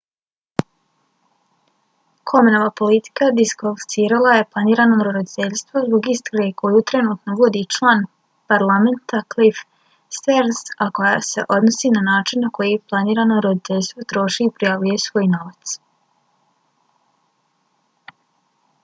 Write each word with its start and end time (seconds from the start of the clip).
komenova 2.29 2.69
politika 2.79 3.25
diskvalificirala 3.39 4.31
je 4.37 4.45
planirano 4.55 4.95
roditeljstvo 5.07 5.83
zbog 5.89 6.09
istrage 6.13 6.47
koju 6.61 6.81
trenutno 6.91 7.35
vodi 7.41 7.61
član 7.75 8.01
parlamenta 8.53 9.21
cliff 9.35 9.59
stearns 10.21 10.61
a 10.85 10.87
koja 11.01 11.15
se 11.31 11.45
odnosi 11.57 11.91
na 11.99 12.03
način 12.09 12.45
na 12.47 12.53
koji 12.59 12.81
planirano 12.93 13.41
roditeljstvo 13.49 14.07
troši 14.15 14.47
i 14.49 14.55
prijavljuje 14.57 15.03
svoj 15.05 15.29
novac 15.37 15.75